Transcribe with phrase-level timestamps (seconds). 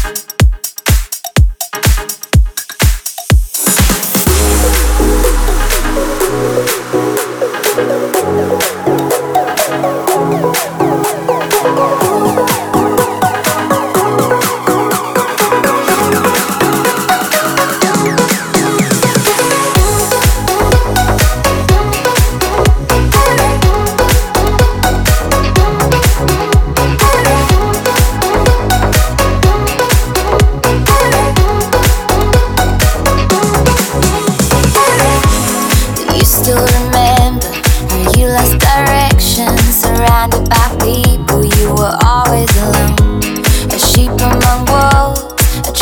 [0.00, 0.37] Thank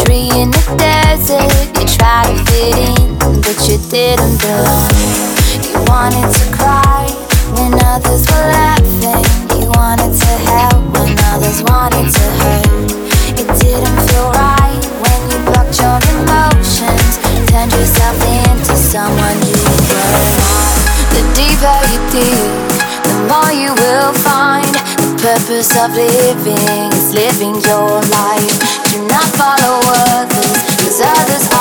[0.08, 1.50] Mary in the desert.
[1.78, 4.90] You tried to fit in, but you didn't belong.
[5.62, 7.25] You wanted to cry.
[25.46, 28.82] Purpose of living is living your life.
[28.90, 29.78] Do not follow
[30.18, 31.55] others, cause others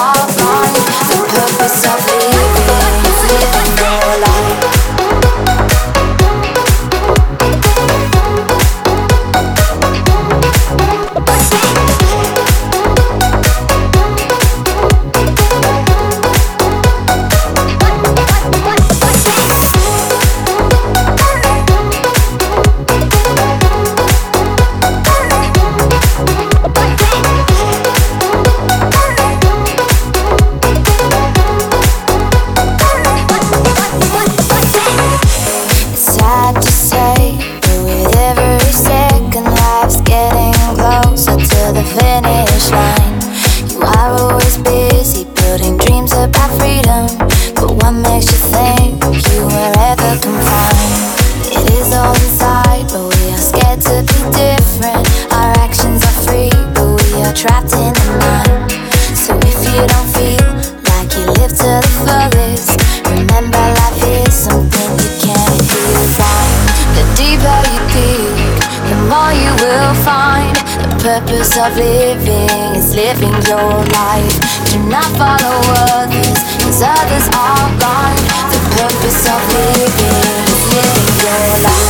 [47.85, 48.97] what makes you think
[49.29, 51.05] you were ever confined?
[51.53, 55.05] It is all inside, but we are scared to be different.
[55.29, 58.73] Our actions are free, but we are trapped in the mind.
[59.13, 60.49] So if you don't feel
[60.89, 62.73] like you live to the fullest,
[63.05, 66.57] remember life is something you can't define.
[66.97, 68.33] The deeper you dig,
[68.89, 70.57] the more you will find.
[70.81, 74.33] The purpose of living is living your life.
[74.73, 75.55] Do not follow
[76.65, 78.15] Cause others are gone.
[78.49, 80.17] The purpose of living,
[80.73, 81.84] living your life.